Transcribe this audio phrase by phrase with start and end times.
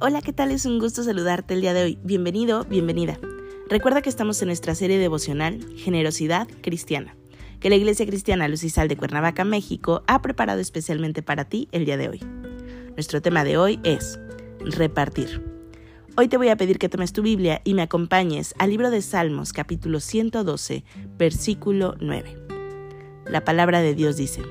[0.00, 0.52] Hola, ¿qué tal?
[0.52, 1.98] Es un gusto saludarte el día de hoy.
[2.04, 3.18] Bienvenido, bienvenida.
[3.68, 7.16] Recuerda que estamos en nuestra serie devocional Generosidad Cristiana,
[7.58, 11.68] que la Iglesia Cristiana Luz y Sal de Cuernavaca, México, ha preparado especialmente para ti
[11.72, 12.20] el día de hoy.
[12.92, 14.20] Nuestro tema de hoy es
[14.60, 15.44] repartir.
[16.16, 19.02] Hoy te voy a pedir que tomes tu Biblia y me acompañes al libro de
[19.02, 20.84] Salmos capítulo 112,
[21.18, 22.36] versículo 9.
[23.26, 24.42] La palabra de Dios dice,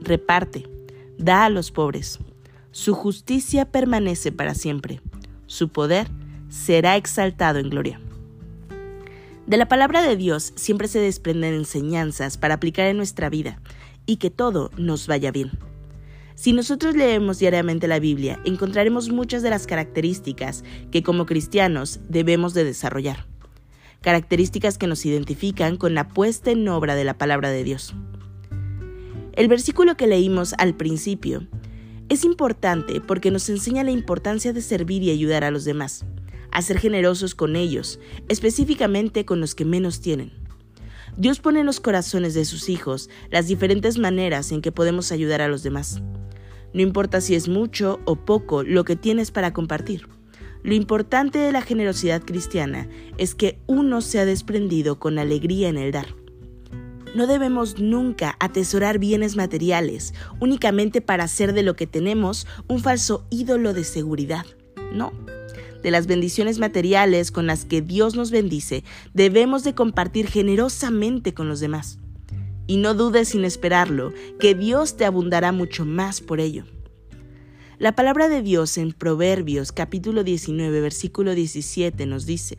[0.00, 0.68] reparte,
[1.16, 2.18] da a los pobres
[2.70, 5.00] su justicia permanece para siempre.
[5.46, 6.08] Su poder
[6.48, 8.00] será exaltado en gloria.
[9.46, 13.60] De la palabra de Dios siempre se desprenden enseñanzas para aplicar en nuestra vida
[14.04, 15.52] y que todo nos vaya bien.
[16.34, 22.54] Si nosotros leemos diariamente la Biblia, encontraremos muchas de las características que como cristianos debemos
[22.54, 23.26] de desarrollar.
[24.02, 27.94] Características que nos identifican con la puesta en obra de la palabra de Dios.
[29.32, 31.48] El versículo que leímos al principio
[32.08, 36.04] es importante porque nos enseña la importancia de servir y ayudar a los demás,
[36.50, 40.32] a ser generosos con ellos, específicamente con los que menos tienen.
[41.16, 45.42] Dios pone en los corazones de sus hijos las diferentes maneras en que podemos ayudar
[45.42, 46.00] a los demás.
[46.72, 50.08] No importa si es mucho o poco lo que tienes para compartir.
[50.62, 55.78] Lo importante de la generosidad cristiana es que uno se ha desprendido con alegría en
[55.78, 56.17] el dar.
[57.14, 63.26] No debemos nunca atesorar bienes materiales únicamente para hacer de lo que tenemos un falso
[63.30, 64.44] ídolo de seguridad.
[64.92, 65.12] No.
[65.82, 68.84] De las bendiciones materiales con las que Dios nos bendice,
[69.14, 71.98] debemos de compartir generosamente con los demás.
[72.66, 76.64] Y no dudes sin esperarlo, que Dios te abundará mucho más por ello.
[77.78, 82.58] La palabra de Dios en Proverbios capítulo 19 versículo 17 nos dice,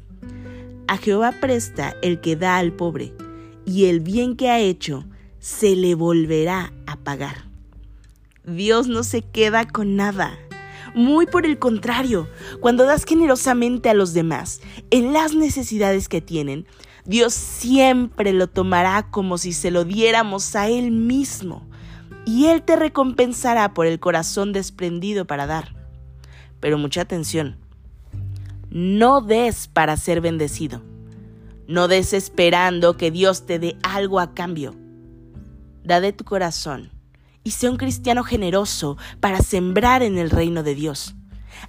[0.88, 3.14] A Jehová presta el que da al pobre,
[3.70, 5.06] y el bien que ha hecho
[5.38, 7.46] se le volverá a pagar.
[8.44, 10.40] Dios no se queda con nada.
[10.96, 12.28] Muy por el contrario,
[12.62, 14.60] cuando das generosamente a los demás
[14.90, 16.66] en las necesidades que tienen,
[17.06, 21.68] Dios siempre lo tomará como si se lo diéramos a Él mismo
[22.26, 25.76] y Él te recompensará por el corazón desprendido para dar.
[26.60, 27.58] Pero mucha atención,
[28.72, 30.82] no des para ser bendecido
[31.70, 34.74] no des esperando que Dios te dé algo a cambio.
[35.84, 36.90] Da de tu corazón
[37.44, 41.14] y sé un cristiano generoso para sembrar en el reino de Dios.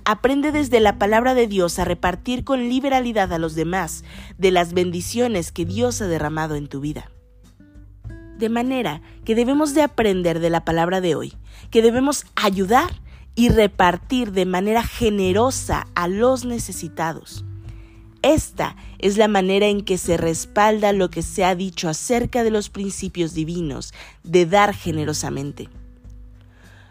[0.07, 4.03] Aprende desde la palabra de Dios a repartir con liberalidad a los demás
[4.39, 7.11] de las bendiciones que Dios ha derramado en tu vida.
[8.39, 11.35] De manera que debemos de aprender de la palabra de hoy,
[11.71, 12.91] que debemos ayudar
[13.35, 17.45] y repartir de manera generosa a los necesitados.
[18.23, 22.51] Esta es la manera en que se respalda lo que se ha dicho acerca de
[22.51, 25.69] los principios divinos de dar generosamente.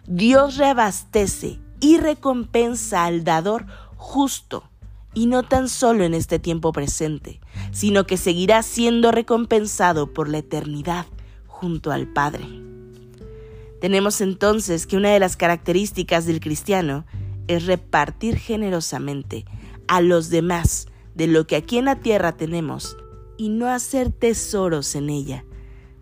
[0.07, 4.63] Dios reabastece y recompensa al dador justo,
[5.13, 7.39] y no tan solo en este tiempo presente,
[7.71, 11.05] sino que seguirá siendo recompensado por la eternidad
[11.47, 12.45] junto al Padre.
[13.81, 17.05] Tenemos entonces que una de las características del cristiano
[17.47, 19.45] es repartir generosamente
[19.87, 22.97] a los demás de lo que aquí en la tierra tenemos
[23.37, 25.45] y no hacer tesoros en ella,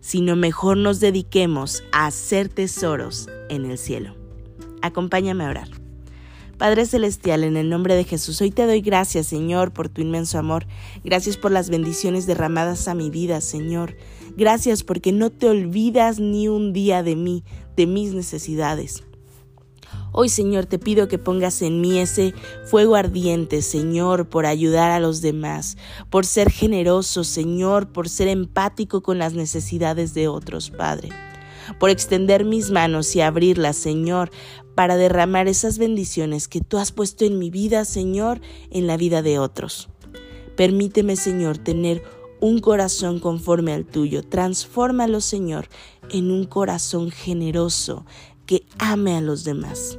[0.00, 4.14] sino mejor nos dediquemos a hacer tesoros en el cielo.
[4.82, 5.68] Acompáñame a orar.
[6.58, 10.38] Padre Celestial, en el nombre de Jesús, hoy te doy gracias, Señor, por tu inmenso
[10.38, 10.66] amor.
[11.04, 13.96] Gracias por las bendiciones derramadas a mi vida, Señor.
[14.36, 17.44] Gracias porque no te olvidas ni un día de mí,
[17.76, 19.04] de mis necesidades.
[20.20, 22.34] Hoy, Señor, te pido que pongas en mí ese
[22.64, 25.76] fuego ardiente, Señor, por ayudar a los demás,
[26.10, 31.10] por ser generoso, Señor, por ser empático con las necesidades de otros, Padre,
[31.78, 34.32] por extender mis manos y abrirlas, Señor,
[34.74, 38.40] para derramar esas bendiciones que tú has puesto en mi vida, Señor,
[38.72, 39.88] en la vida de otros.
[40.56, 42.02] Permíteme, Señor, tener
[42.40, 44.24] un corazón conforme al tuyo.
[44.24, 45.68] Transfórmalo, Señor,
[46.10, 48.04] en un corazón generoso,
[48.46, 49.96] que ame a los demás.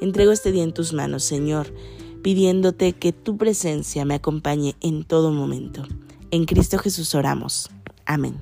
[0.00, 1.72] Entrego este día en tus manos, Señor,
[2.22, 5.84] pidiéndote que tu presencia me acompañe en todo momento.
[6.30, 7.70] En Cristo Jesús oramos.
[8.04, 8.40] Amén.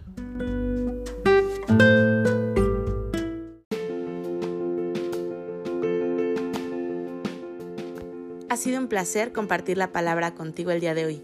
[8.55, 11.23] ha sido un placer compartir la palabra contigo el día de hoy.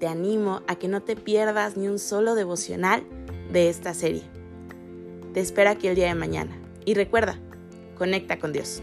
[0.00, 3.04] Te animo a que no te pierdas ni un solo devocional
[3.52, 4.24] de esta serie.
[5.32, 6.50] Te espero aquí el día de mañana.
[6.84, 7.38] Y recuerda,
[7.96, 8.82] conecta con Dios.